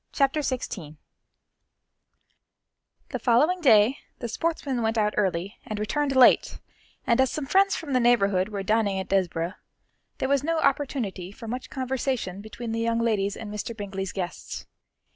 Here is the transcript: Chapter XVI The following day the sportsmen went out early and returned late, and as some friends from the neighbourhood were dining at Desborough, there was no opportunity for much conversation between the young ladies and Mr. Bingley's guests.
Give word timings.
Chapter 0.11 0.39
XVI 0.39 0.97
The 3.09 3.19
following 3.19 3.61
day 3.61 3.99
the 4.17 4.27
sportsmen 4.27 4.81
went 4.81 4.97
out 4.97 5.13
early 5.15 5.59
and 5.63 5.77
returned 5.77 6.15
late, 6.15 6.59
and 7.05 7.21
as 7.21 7.29
some 7.29 7.45
friends 7.45 7.75
from 7.75 7.93
the 7.93 7.99
neighbourhood 7.99 8.49
were 8.49 8.63
dining 8.63 8.97
at 8.99 9.09
Desborough, 9.09 9.53
there 10.17 10.27
was 10.27 10.43
no 10.43 10.57
opportunity 10.57 11.31
for 11.31 11.47
much 11.47 11.69
conversation 11.69 12.41
between 12.41 12.71
the 12.71 12.79
young 12.79 12.97
ladies 12.97 13.37
and 13.37 13.53
Mr. 13.53 13.77
Bingley's 13.77 14.11
guests. 14.11 14.65